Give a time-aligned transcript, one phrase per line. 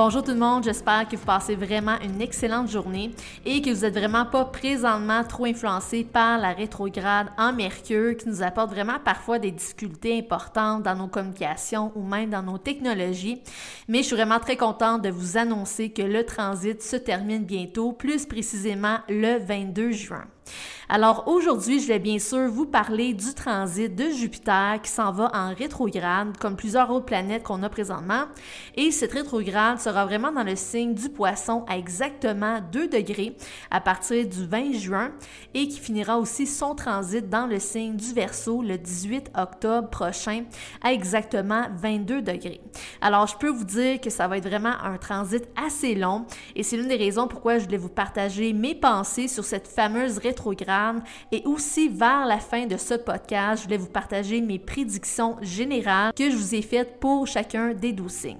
[0.00, 3.10] Bonjour tout le monde, j'espère que vous passez vraiment une excellente journée
[3.44, 8.28] et que vous n'êtes vraiment pas présentement trop influencé par la rétrograde en Mercure qui
[8.28, 13.42] nous apporte vraiment parfois des difficultés importantes dans nos communications ou même dans nos technologies.
[13.88, 17.90] Mais je suis vraiment très contente de vous annoncer que le transit se termine bientôt,
[17.90, 20.26] plus précisément le 22 juin.
[20.90, 25.30] Alors aujourd'hui, je vais bien sûr vous parler du transit de Jupiter qui s'en va
[25.34, 28.24] en rétrograde, comme plusieurs autres planètes qu'on a présentement.
[28.74, 33.36] Et cette rétrograde sera vraiment dans le signe du poisson à exactement 2 degrés
[33.70, 35.10] à partir du 20 juin
[35.52, 40.44] et qui finira aussi son transit dans le signe du Verseau le 18 octobre prochain
[40.82, 42.62] à exactement 22 degrés.
[43.02, 46.24] Alors je peux vous dire que ça va être vraiment un transit assez long
[46.56, 50.16] et c'est l'une des raisons pourquoi je voulais vous partager mes pensées sur cette fameuse
[50.16, 50.37] rétrograde
[51.32, 56.12] et aussi vers la fin de ce podcast, je voulais vous partager mes prédictions générales
[56.16, 58.38] que je vous ai faites pour chacun des douze signes.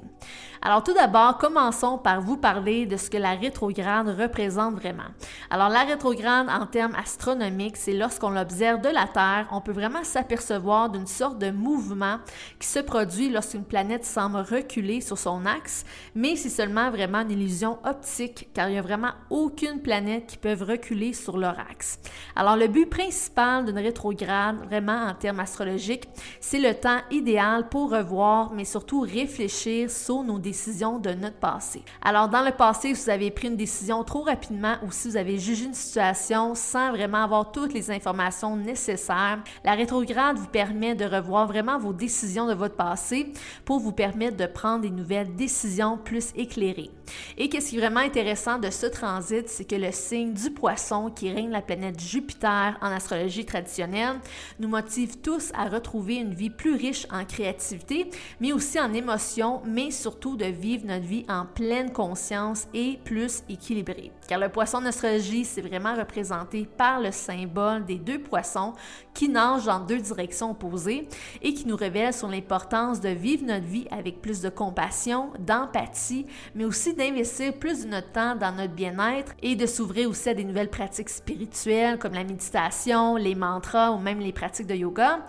[0.60, 5.04] Alors tout d'abord, commençons par vous parler de ce que la rétrograde représente vraiment.
[5.50, 10.02] Alors la rétrograde en termes astronomiques, c'est lorsqu'on l'observe de la Terre, on peut vraiment
[10.02, 12.18] s'apercevoir d'une sorte de mouvement
[12.58, 15.84] qui se produit lorsqu'une planète semble reculer sur son axe,
[16.16, 20.38] mais c'est seulement vraiment une illusion optique car il n'y a vraiment aucune planète qui
[20.38, 22.00] peut reculer sur leur axe.
[22.34, 26.08] Alors le but principal d'une rétrograde, vraiment en termes astrologiques,
[26.40, 31.82] c'est le temps idéal pour revoir, mais surtout réfléchir sur nos décisions de notre passé.
[32.02, 35.16] Alors, dans le passé, si vous avez pris une décision trop rapidement ou si vous
[35.16, 40.94] avez jugé une situation sans vraiment avoir toutes les informations nécessaires, la rétrograde vous permet
[40.94, 43.32] de revoir vraiment vos décisions de votre passé
[43.64, 46.90] pour vous permettre de prendre des nouvelles décisions plus éclairées.
[47.36, 51.10] Et qu'est-ce qui est vraiment intéressant de ce transit, c'est que le signe du poisson
[51.10, 54.16] qui règne la planète Jupiter en astrologie traditionnelle
[54.58, 58.10] nous motive tous à retrouver une vie plus riche en créativité,
[58.40, 63.42] mais aussi en émotions, mais surtout de vivre notre vie en pleine conscience et plus
[63.48, 64.12] équilibrée.
[64.26, 68.72] Car le poisson d'astrologie, c'est vraiment représenté par le symbole des deux poissons
[69.12, 71.08] qui nagent dans deux directions opposées
[71.42, 76.26] et qui nous révèle sur l'importance de vivre notre vie avec plus de compassion, d'empathie,
[76.54, 80.34] mais aussi d'investir plus de notre temps dans notre bien-être et de s'ouvrir aussi à
[80.34, 85.20] des nouvelles pratiques spirituelles comme la méditation, les mantras ou même les pratiques de yoga.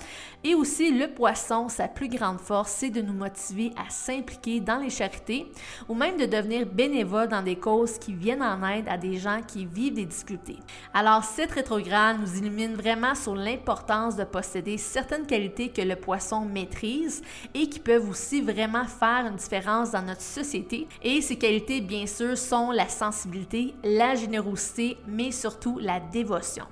[0.44, 4.78] Et aussi, le poisson, sa plus grande force, c'est de nous motiver à s'impliquer dans
[4.78, 5.48] les charités
[5.88, 9.40] ou même de devenir bénévole dans des causes qui viennent en aide à des gens
[9.48, 10.60] qui vivent des difficultés.
[10.94, 16.42] Alors, cette rétrograde nous illumine vraiment sur l'importance de posséder certaines qualités que le poisson
[16.42, 17.22] maîtrise
[17.54, 20.88] et qui peuvent aussi vraiment faire une différence dans notre société.
[21.02, 26.66] Et ces qualités, bien sûr, sont la sensibilité, la générosité, mais surtout la dévotion.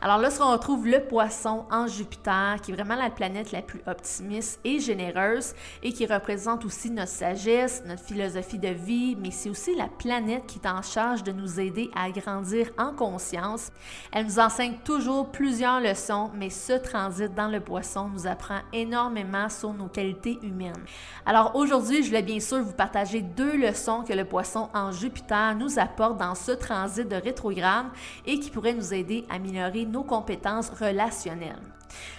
[0.00, 4.60] Alors lorsqu'on retrouve le poisson en Jupiter, qui est vraiment la planète la plus optimiste
[4.64, 9.74] et généreuse et qui représente aussi notre sagesse, notre philosophie de vie, mais c'est aussi
[9.74, 13.70] la planète qui est en charge de nous aider à grandir en conscience.
[14.12, 19.48] Elle nous enseigne toujours plusieurs leçons, mais ce transit dans le poisson nous apprend énormément
[19.48, 20.84] sur nos qualités humaines.
[21.24, 25.54] Alors aujourd'hui, je voulais bien sûr vous partager deux leçons que le poisson en Jupiter
[25.56, 27.86] nous apporte dans ce transit de rétrograde
[28.26, 31.60] et qui pourraient nous aider à améliorer nos compétences relationnelles.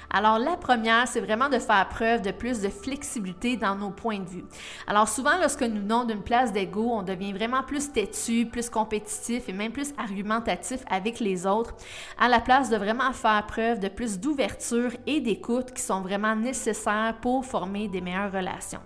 [0.10, 4.20] Alors, la première, c'est vraiment de faire preuve de plus de flexibilité dans nos points
[4.20, 4.46] de vue.
[4.88, 9.50] Alors, souvent, lorsque nous venons d'une place d'ego, on devient vraiment plus têtu, plus compétitif
[9.50, 11.76] et même plus argumentatif avec les autres,
[12.18, 16.36] à la place de vraiment faire preuve de plus d'ouverture et d'écoute qui sont vraiment
[16.36, 18.82] nécessaires pour former des meilleures relations.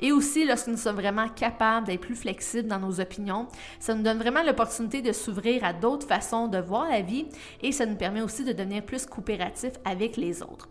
[0.00, 3.46] Et aussi, lorsque nous sommes vraiment capables d'être plus flexibles dans nos opinions,
[3.78, 7.26] ça nous donne vraiment l'opportunité de s'ouvrir à d'autres façons de voir la vie
[7.62, 10.68] et ça nous permet aussi de devenir plus coopératif avec les autres.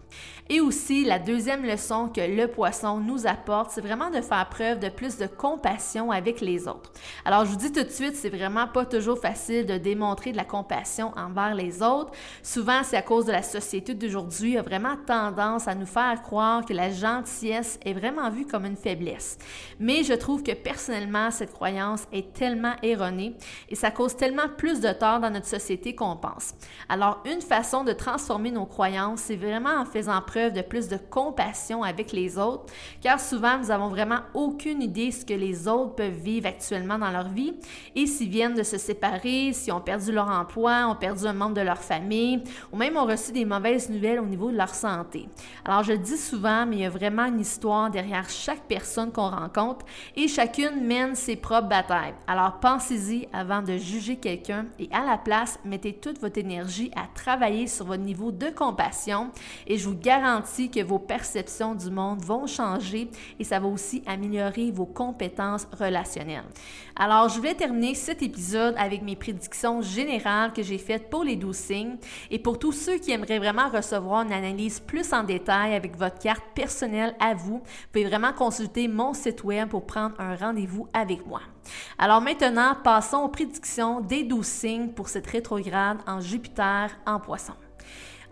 [0.49, 4.79] Et aussi, la deuxième leçon que le poisson nous apporte, c'est vraiment de faire preuve
[4.79, 6.91] de plus de compassion avec les autres.
[7.23, 10.37] Alors, je vous dis tout de suite, c'est vraiment pas toujours facile de démontrer de
[10.37, 12.11] la compassion envers les autres.
[12.43, 16.65] Souvent, c'est à cause de la société d'aujourd'hui, a vraiment tendance à nous faire croire
[16.65, 19.37] que la gentillesse est vraiment vue comme une faiblesse.
[19.79, 23.35] Mais je trouve que personnellement, cette croyance est tellement erronée
[23.69, 26.53] et ça cause tellement plus de tort dans notre société qu'on pense.
[26.89, 30.97] Alors, une façon de transformer nos croyances, c'est vraiment en faisant preuve de plus de
[30.97, 32.65] compassion avec les autres,
[33.01, 36.97] car souvent, nous avons vraiment aucune idée de ce que les autres peuvent vivre actuellement
[36.97, 37.53] dans leur vie
[37.95, 41.55] et s'ils viennent de se séparer, s'ils ont perdu leur emploi, ont perdu un membre
[41.55, 45.27] de leur famille ou même ont reçu des mauvaises nouvelles au niveau de leur santé.
[45.65, 49.11] Alors, je le dis souvent, mais il y a vraiment une histoire derrière chaque personne
[49.11, 49.85] qu'on rencontre
[50.15, 52.13] et chacune mène ses propres batailles.
[52.25, 57.05] Alors, pensez-y avant de juger quelqu'un et à la place, mettez toute votre énergie à
[57.21, 59.29] travailler sur votre niveau de compassion
[59.67, 63.09] et je vous garantis que vos perceptions du monde vont changer
[63.39, 66.43] et ça va aussi améliorer vos compétences relationnelles.
[66.95, 71.35] Alors, je vais terminer cet épisode avec mes prédictions générales que j'ai faites pour les
[71.35, 71.97] 12 signes
[72.31, 76.17] et pour tous ceux qui aimeraient vraiment recevoir une analyse plus en détail avec votre
[76.17, 80.87] carte personnelle à vous, vous pouvez vraiment consulter mon site web pour prendre un rendez-vous
[80.93, 81.41] avec moi.
[81.97, 87.53] Alors maintenant, passons aux prédictions des 12 signes pour cette rétrograde en Jupiter en poisson.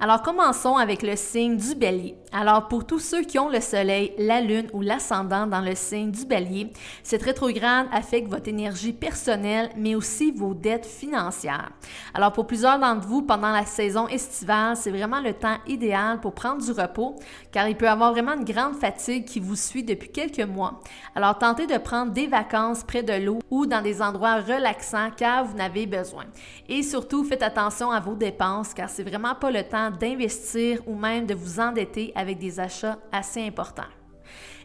[0.01, 2.15] Alors commençons avec le signe du bélier.
[2.31, 6.11] Alors pour tous ceux qui ont le soleil, la lune ou l'ascendant dans le signe
[6.11, 6.71] du bélier,
[7.03, 11.71] cette rétrograde affecte votre énergie personnelle mais aussi vos dettes financières.
[12.13, 16.33] Alors pour plusieurs d'entre vous, pendant la saison estivale, c'est vraiment le temps idéal pour
[16.33, 17.17] prendre du repos
[17.51, 20.79] car il peut y avoir vraiment une grande fatigue qui vous suit depuis quelques mois.
[21.13, 25.43] Alors tentez de prendre des vacances près de l'eau ou dans des endroits relaxants car
[25.43, 26.23] vous n'avez besoin.
[26.69, 30.95] Et surtout, faites attention à vos dépenses car c'est vraiment pas le temps d'investir ou
[30.95, 33.83] même de vous endetter avec des achats assez importants.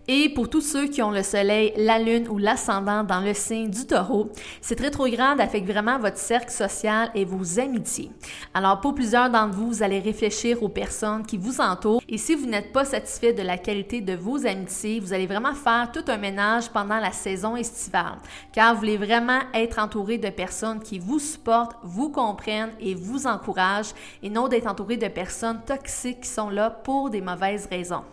[0.06, 3.70] Et pour tous ceux qui ont le soleil, la lune ou l'ascendant dans le signe
[3.70, 4.30] du taureau,
[4.60, 8.10] cette rétrograde affecte vraiment votre cercle social et vos amitiés.
[8.52, 12.34] Alors pour plusieurs d'entre vous, vous allez réfléchir aux personnes qui vous entourent et si
[12.34, 16.04] vous n'êtes pas satisfait de la qualité de vos amitiés, vous allez vraiment faire tout
[16.08, 18.18] un ménage pendant la saison estivale
[18.52, 23.26] car vous voulez vraiment être entouré de personnes qui vous supportent, vous comprennent et vous
[23.26, 28.04] encouragent et non d'être entouré de personnes toxiques qui sont là pour des mauvaises raisons.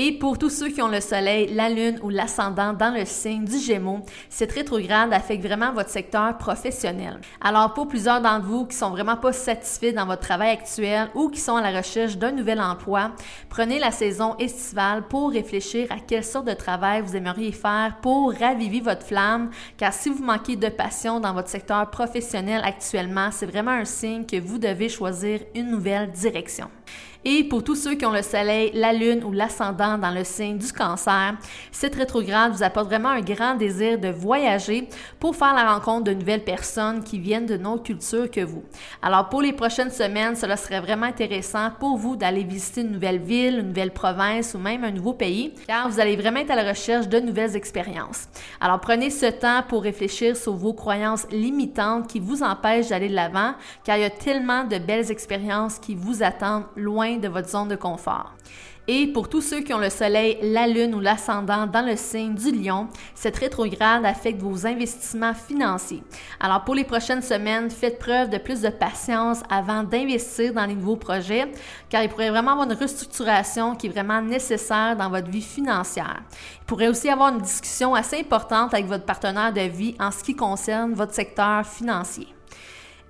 [0.00, 3.44] Et pour tous ceux qui ont le soleil, la lune ou l'ascendant dans le signe
[3.44, 7.20] du Gémeaux, cette rétrograde affecte vraiment votre secteur professionnel.
[7.40, 11.28] Alors pour plusieurs d'entre vous qui sont vraiment pas satisfaits dans votre travail actuel ou
[11.30, 13.10] qui sont à la recherche d'un nouvel emploi,
[13.48, 18.32] prenez la saison estivale pour réfléchir à quelle sorte de travail vous aimeriez faire pour
[18.32, 23.46] raviver votre flamme, car si vous manquez de passion dans votre secteur professionnel actuellement, c'est
[23.46, 26.70] vraiment un signe que vous devez choisir une nouvelle direction.
[27.24, 30.56] Et pour tous ceux qui ont le soleil, la lune ou l'ascendant dans le signe
[30.56, 31.34] du cancer,
[31.72, 34.88] cette rétrograde vous apporte vraiment un grand désir de voyager
[35.18, 38.62] pour faire la rencontre de nouvelles personnes qui viennent de notre culture que vous.
[39.02, 43.18] Alors pour les prochaines semaines, cela serait vraiment intéressant pour vous d'aller visiter une nouvelle
[43.18, 46.56] ville, une nouvelle province ou même un nouveau pays, car vous allez vraiment être à
[46.56, 48.28] la recherche de nouvelles expériences.
[48.60, 53.14] Alors prenez ce temps pour réfléchir sur vos croyances limitantes qui vous empêchent d'aller de
[53.14, 57.48] l'avant, car il y a tellement de belles expériences qui vous attendent loin de votre
[57.48, 58.34] zone de confort.
[58.90, 62.34] Et pour tous ceux qui ont le soleil, la lune ou l'ascendant dans le signe
[62.34, 66.02] du lion, cette rétrograde affecte vos investissements financiers.
[66.40, 70.74] Alors pour les prochaines semaines, faites preuve de plus de patience avant d'investir dans les
[70.74, 71.52] nouveaux projets,
[71.90, 76.22] car il pourrait vraiment avoir une restructuration qui est vraiment nécessaire dans votre vie financière.
[76.62, 80.24] Il pourrait aussi avoir une discussion assez importante avec votre partenaire de vie en ce
[80.24, 82.37] qui concerne votre secteur financier.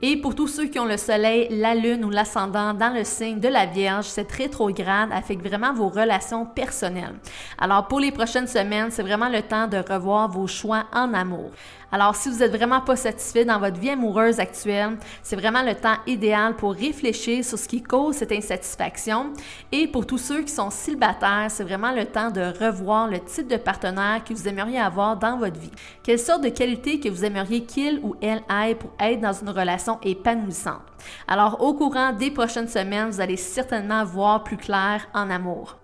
[0.00, 3.40] Et pour tous ceux qui ont le soleil, la lune ou l'ascendant dans le signe
[3.40, 7.16] de la Vierge, cette rétrograde affecte vraiment vos relations personnelles.
[7.58, 11.50] Alors pour les prochaines semaines, c'est vraiment le temps de revoir vos choix en amour.
[11.90, 15.74] Alors, si vous êtes vraiment pas satisfait dans votre vie amoureuse actuelle, c'est vraiment le
[15.74, 19.32] temps idéal pour réfléchir sur ce qui cause cette insatisfaction.
[19.72, 23.48] Et pour tous ceux qui sont célibataires, c'est vraiment le temps de revoir le type
[23.48, 25.70] de partenaire que vous aimeriez avoir dans votre vie.
[26.02, 29.48] Quelle sorte de qualité que vous aimeriez qu'il ou elle ait pour être dans une
[29.48, 30.82] relation épanouissante.
[31.26, 35.76] Alors, au courant des prochaines semaines, vous allez certainement voir plus clair en amour.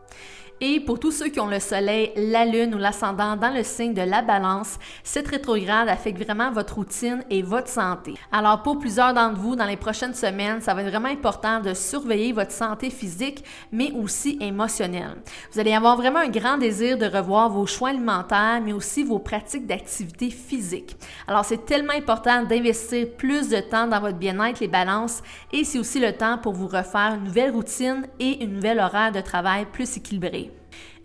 [0.67, 3.93] Et pour tous ceux qui ont le soleil, la lune ou l'ascendant dans le signe
[3.93, 8.15] de la balance, cette rétrograde affecte vraiment votre routine et votre santé.
[8.33, 11.75] Alors pour plusieurs d'entre vous, dans les prochaines semaines, ça va être vraiment important de
[11.75, 15.17] surveiller votre santé physique, mais aussi émotionnelle.
[15.53, 19.19] Vous allez avoir vraiment un grand désir de revoir vos choix alimentaires, mais aussi vos
[19.19, 20.97] pratiques d'activité physique.
[21.29, 25.79] Alors c'est tellement important d'investir plus de temps dans votre bien-être, les balances, et c'est
[25.79, 29.67] aussi le temps pour vous refaire une nouvelle routine et une nouvelle horaire de travail
[29.71, 30.54] plus équilibrée.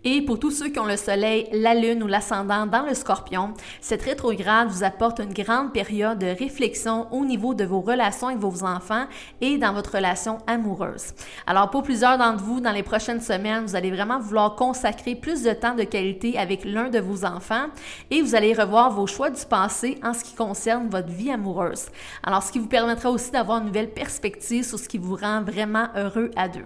[0.02, 3.52] Et pour tous ceux qui ont le soleil, la lune ou l'ascendant dans le scorpion,
[3.82, 8.40] cette rétrograde vous apporte une grande période de réflexion au niveau de vos relations avec
[8.40, 9.04] vos enfants
[9.42, 11.12] et dans votre relation amoureuse.
[11.46, 15.42] Alors pour plusieurs d'entre vous, dans les prochaines semaines, vous allez vraiment vouloir consacrer plus
[15.42, 17.66] de temps de qualité avec l'un de vos enfants
[18.10, 21.88] et vous allez revoir vos choix du passé en ce qui concerne votre vie amoureuse.
[22.22, 25.42] Alors ce qui vous permettra aussi d'avoir une nouvelle perspective sur ce qui vous rend
[25.42, 26.64] vraiment heureux à deux.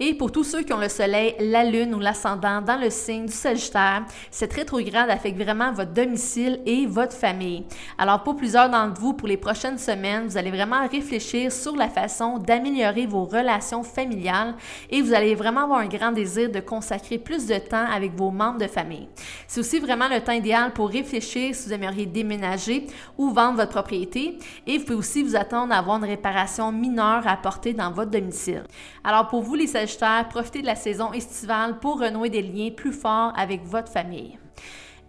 [0.00, 3.26] Et pour tous ceux qui ont le soleil, la lune ou l'ascendant dans le signe
[3.26, 7.64] du Sagittaire, cette rétrograde affecte vraiment votre domicile et votre famille.
[7.98, 11.88] Alors pour plusieurs d'entre vous, pour les prochaines semaines, vous allez vraiment réfléchir sur la
[11.88, 14.54] façon d'améliorer vos relations familiales
[14.88, 18.30] et vous allez vraiment avoir un grand désir de consacrer plus de temps avec vos
[18.30, 19.08] membres de famille.
[19.48, 22.86] C'est aussi vraiment le temps idéal pour réfléchir si vous aimeriez déménager
[23.16, 27.26] ou vendre votre propriété et vous pouvez aussi vous attendre à avoir une réparation mineure
[27.26, 28.62] à apporter dans votre domicile.
[29.08, 32.92] Alors pour vous les Sagittaires, profitez de la saison estivale pour renouer des liens plus
[32.92, 34.38] forts avec votre famille.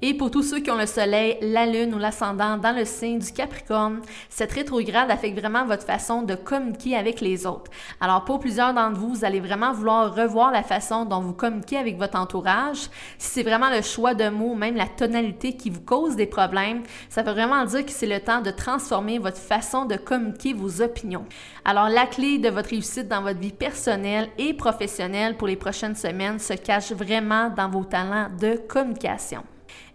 [0.01, 3.19] Et pour tous ceux qui ont le soleil, la lune ou l'ascendant dans le signe
[3.19, 7.69] du Capricorne, cette rétrograde affecte vraiment votre façon de communiquer avec les autres.
[7.99, 11.75] Alors pour plusieurs d'entre vous, vous allez vraiment vouloir revoir la façon dont vous communiquez
[11.75, 12.89] avec votre entourage.
[13.17, 16.83] Si c'est vraiment le choix de mots, même la tonalité qui vous cause des problèmes,
[17.09, 20.81] ça veut vraiment dire que c'est le temps de transformer votre façon de communiquer vos
[20.81, 21.25] opinions.
[21.65, 25.95] Alors la clé de votre réussite dans votre vie personnelle et professionnelle pour les prochaines
[25.95, 29.43] semaines se cache vraiment dans vos talents de communication.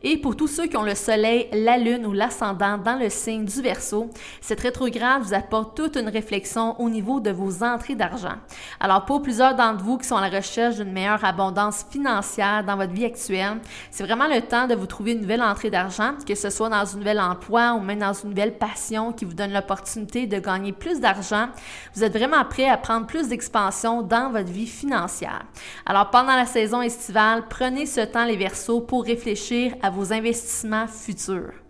[0.07, 3.47] Et pour tous ceux qui ont le soleil, la lune ou l'ascendant dans le signe
[3.47, 4.11] du Verseau,
[4.43, 8.35] cette rétrograde vous apporte toute une réflexion au niveau de vos entrées d'argent.
[8.81, 12.77] Alors pour plusieurs d'entre vous qui sont à la recherche d'une meilleure abondance financière dans
[12.77, 16.35] votre vie actuelle, c'est vraiment le temps de vous trouver une nouvelle entrée d'argent, que
[16.35, 19.55] ce soit dans un nouvel emploi ou même dans une nouvelle passion qui vous donne
[19.55, 21.49] l'opportunité de gagner plus d'argent.
[21.95, 25.45] Vous êtes vraiment prêt à prendre plus d'expansion dans votre vie financière.
[25.87, 30.89] Alors pendant la saison estivale, prenez ce temps les Verseaux pour réfléchir à vos investissements
[30.89, 31.64] futurs.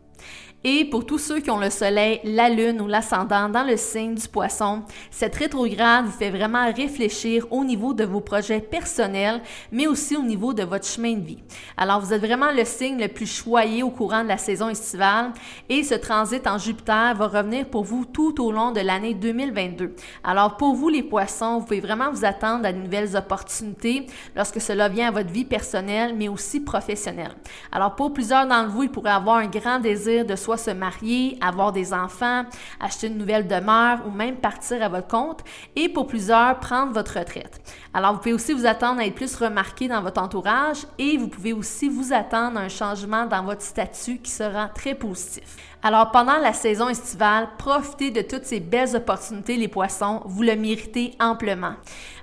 [0.67, 4.15] Et pour tous ceux qui ont le soleil, la lune ou l'ascendant dans le signe
[4.15, 9.87] du poisson, cette rétrograde vous fait vraiment réfléchir au niveau de vos projets personnels, mais
[9.87, 11.43] aussi au niveau de votre chemin de vie.
[11.77, 15.33] Alors vous êtes vraiment le signe le plus choyé au courant de la saison estivale
[15.69, 19.95] et ce transit en Jupiter va revenir pour vous tout au long de l'année 2022.
[20.23, 24.63] Alors pour vous les poissons, vous pouvez vraiment vous attendre à de nouvelles opportunités lorsque
[24.63, 27.35] cela vient à votre vie personnelle, mais aussi professionnelle.
[27.71, 31.73] Alors pour plusieurs d'entre vous, il pourrait avoir un grand désir de se marier, avoir
[31.73, 32.45] des enfants,
[32.81, 35.41] acheter une nouvelle demeure ou même partir à votre compte
[35.77, 37.61] et pour plusieurs, prendre votre retraite.
[37.93, 41.29] Alors, vous pouvez aussi vous attendre à être plus remarqué dans votre entourage et vous
[41.29, 45.57] pouvez aussi vous attendre à un changement dans votre statut qui sera très positif.
[45.87, 50.23] Alors, pendant la saison estivale, profitez de toutes ces belles opportunités, les poissons.
[50.25, 51.75] Vous le méritez amplement.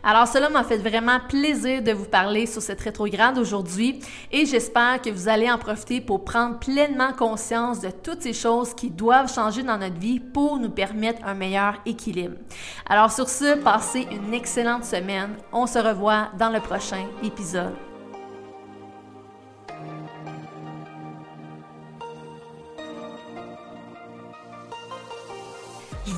[0.03, 3.99] Alors, cela m'a fait vraiment plaisir de vous parler sur cette rétrograde aujourd'hui
[4.31, 8.73] et j'espère que vous allez en profiter pour prendre pleinement conscience de toutes ces choses
[8.73, 12.35] qui doivent changer dans notre vie pour nous permettre un meilleur équilibre.
[12.87, 15.35] Alors, sur ce, passez une excellente semaine.
[15.51, 17.90] On se revoit dans le prochain épisode.